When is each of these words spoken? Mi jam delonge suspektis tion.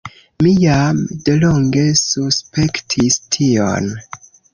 Mi 0.43 0.51
jam 0.61 1.01
delonge 1.27 1.83
suspektis 1.99 3.19
tion. 3.37 3.93